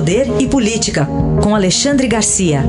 [0.00, 1.04] Poder e Política,
[1.44, 2.60] com Alexandre Garcia.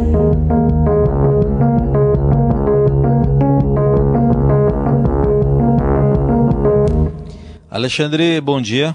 [7.71, 8.94] Alexandre, bom dia.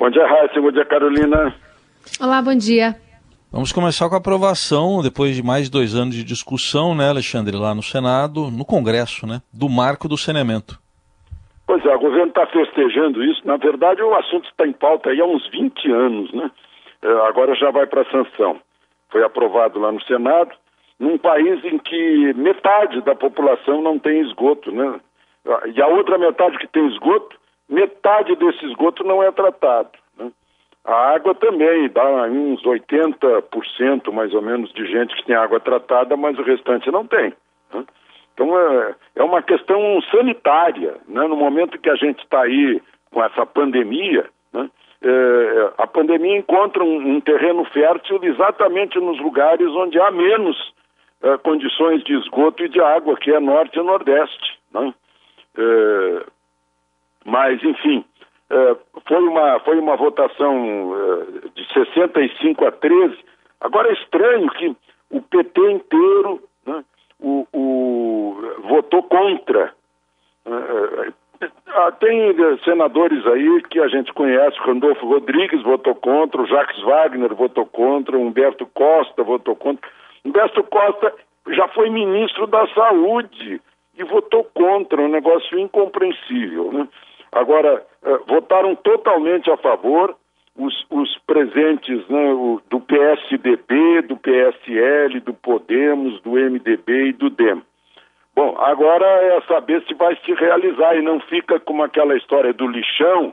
[0.00, 0.60] Bom dia, Raíssa.
[0.60, 1.54] Bom dia, Carolina.
[2.20, 2.96] Olá, bom dia.
[3.52, 7.56] Vamos começar com a aprovação, depois de mais de dois anos de discussão, né, Alexandre,
[7.56, 10.76] lá no Senado, no Congresso, né, do marco do saneamento.
[11.68, 13.46] Pois é, o governo está festejando isso.
[13.46, 16.50] Na verdade, o assunto está em pauta aí há uns 20 anos, né?
[17.04, 18.58] É, agora já vai para sanção.
[19.10, 20.52] Foi aprovado lá no Senado,
[20.98, 24.98] num país em que metade da população não tem esgoto, né?
[25.74, 27.36] E a outra metade que tem esgoto,
[27.68, 29.90] metade desse esgoto não é tratado.
[30.16, 30.32] Né?
[30.82, 36.16] A água também dá uns 80% mais ou menos de gente que tem água tratada,
[36.16, 37.34] mas o restante não tem.
[37.74, 37.84] Né?
[38.32, 40.96] Então é, é uma questão sanitária.
[41.06, 41.26] Né?
[41.28, 42.80] No momento que a gente está aí
[43.10, 44.24] com essa pandemia,
[46.04, 50.56] pandemia encontra um, terreno fértil exatamente nos lugares onde há menos
[51.22, 54.58] é, condições de esgoto e de água, que é norte e nordeste.
[54.72, 54.94] Né?
[55.56, 56.26] É,
[57.24, 58.04] mas, enfim,
[58.50, 60.92] é, foi, uma, foi uma votação
[61.54, 63.16] de 65 a 13.
[63.60, 64.76] Agora é estranho que
[65.10, 66.84] o PT inteiro né,
[67.18, 69.72] o, o, votou contra.
[71.76, 77.34] Ah, tem senadores aí que a gente conhece, Randolfo Rodrigues votou contra, o Jacques Wagner
[77.34, 79.90] votou contra, Humberto Costa votou contra.
[80.24, 81.12] Humberto Costa
[81.48, 83.60] já foi ministro da Saúde
[83.98, 86.70] e votou contra, um negócio incompreensível.
[86.70, 86.88] Né?
[87.32, 90.14] Agora, eh, votaram totalmente a favor
[90.56, 97.30] os, os presentes né, o, do PSDB, do PSL, do Podemos, do MDB e do
[97.30, 97.62] DEM.
[98.34, 102.66] Bom, agora é saber se vai se realizar e não fica como aquela história do
[102.66, 103.32] lixão,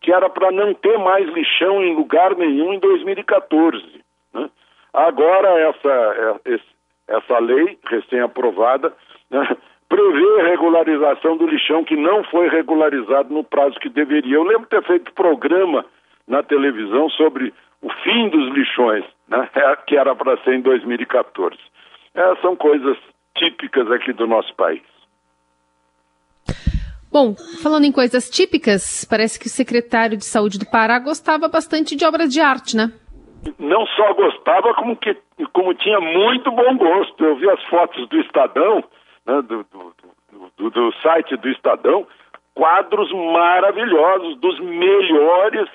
[0.00, 3.84] que era para não ter mais lixão em lugar nenhum em 2014.
[4.32, 4.48] Né?
[4.94, 6.60] Agora essa, é,
[7.08, 8.92] essa lei recém-aprovada
[9.28, 9.56] né,
[9.88, 14.36] prevê regularização do lixão que não foi regularizado no prazo que deveria.
[14.36, 15.84] Eu lembro ter feito programa
[16.28, 17.52] na televisão sobre
[17.82, 19.48] o fim dos lixões, né,
[19.88, 21.56] que era para ser em 2014.
[22.14, 22.96] É, são coisas
[23.38, 24.82] típicas aqui do nosso país.
[27.10, 31.96] Bom, falando em coisas típicas, parece que o secretário de Saúde do Pará gostava bastante
[31.96, 32.92] de obras de arte, né?
[33.58, 35.16] Não só gostava, como, que,
[35.52, 37.24] como tinha muito bom gosto.
[37.24, 38.84] Eu vi as fotos do Estadão,
[39.26, 39.94] né, do, do,
[40.58, 42.06] do, do, site do Estadão,
[42.54, 45.68] quadros maravilhosos dos melhores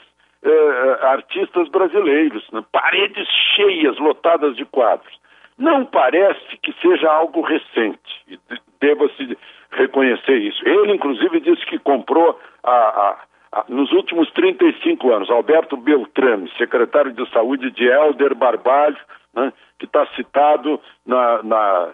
[0.44, 2.64] eh, artistas brasileiros, né?
[2.72, 5.18] paredes cheias, lotadas de quadros.
[5.58, 8.40] Não parece que seja algo recente, e
[8.82, 9.38] deva-se
[9.72, 10.68] reconhecer isso.
[10.68, 13.18] Ele, inclusive, disse que comprou a, a,
[13.52, 18.98] a, nos últimos 35 anos, Alberto Beltrame, secretário de saúde de Helder Barbalho,
[19.34, 21.90] né, que está citado na, na,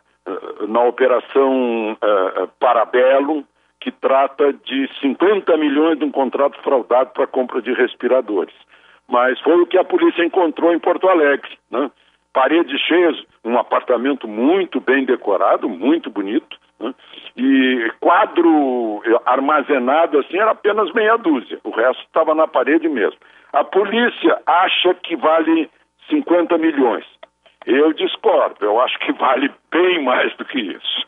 [0.68, 3.44] na operação uh, Parabellum,
[3.80, 8.54] que trata de 50 milhões de um contrato fraudado para compra de respiradores.
[9.08, 11.58] Mas foi o que a polícia encontrou em Porto Alegre.
[11.72, 11.90] Né?
[12.34, 16.94] Paredes cheias, um apartamento muito bem decorado, muito bonito, né?
[17.36, 23.20] e quadro armazenado assim era apenas meia dúzia, o resto estava na parede mesmo.
[23.52, 25.70] A polícia acha que vale
[26.10, 27.06] 50 milhões.
[27.66, 31.08] Eu discordo, eu acho que vale bem mais do que isso.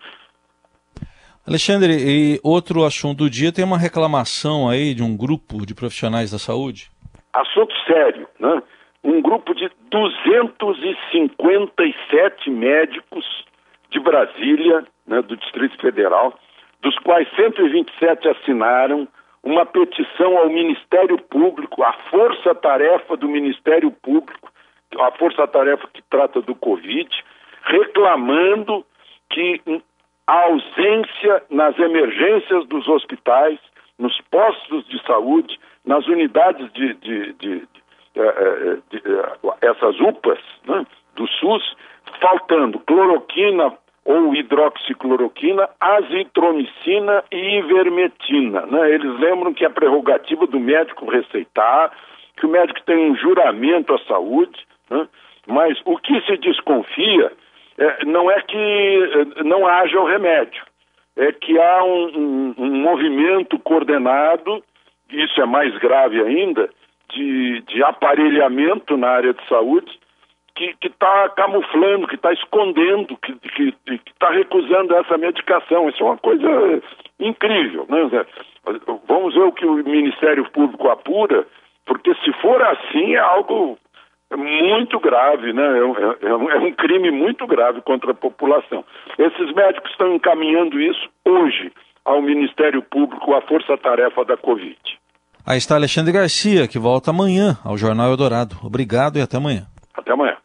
[1.48, 6.32] Alexandre, e outro assunto do dia tem uma reclamação aí de um grupo de profissionais
[6.32, 6.90] da saúde?
[7.34, 8.62] Assunto sério, né?
[9.04, 13.46] Um grupo de 257 médicos
[13.90, 16.40] de Brasília, né, do Distrito Federal,
[16.82, 19.06] dos quais 127 assinaram
[19.44, 24.50] uma petição ao Ministério Público, à força-tarefa do Ministério Público,
[25.00, 27.10] a força-tarefa que trata do Covid,
[27.64, 28.86] reclamando
[29.30, 29.62] que
[30.28, 33.58] a ausência nas emergências dos hospitais,
[33.98, 37.68] nos postos de saúde, nas unidades de, de, de,
[39.62, 40.86] essas UPAs né,
[41.16, 41.76] do SUS,
[42.20, 43.74] faltando cloroquina
[44.04, 48.66] ou hidroxicloroquina, azitromicina e ivermectina.
[48.66, 48.92] Né?
[48.92, 51.92] Eles lembram que é prerrogativa do médico receitar,
[52.36, 55.08] que o médico tem um juramento à saúde, né?
[55.48, 57.32] mas o que se desconfia
[57.78, 60.64] é, não é que não haja o remédio,
[61.16, 64.64] é que há um, um, um movimento coordenado,
[65.12, 66.70] isso é mais grave ainda,
[67.14, 70.00] de, de aparelhamento na área de saúde
[70.54, 75.90] que está camuflando, que está escondendo, que está recusando essa medicação.
[75.90, 76.48] Isso é uma coisa
[77.20, 77.86] incrível.
[77.90, 78.26] Né?
[79.08, 81.48] Vamos ver o que o Ministério Público apura,
[81.86, 83.78] porque se for assim é algo
[84.36, 85.64] muito grave, né?
[85.64, 88.86] É é, um, é um, crime muito grave contra a população.
[89.18, 91.72] Esses médicos estão encaminhando isso hoje
[92.06, 94.78] ao Ministério Público, à força-tarefa da Covid.
[95.46, 98.56] Aí está Alexandre Garcia, que volta amanhã ao Jornal Eldorado.
[98.64, 99.66] Obrigado e até amanhã.
[99.94, 100.42] Até amanhã.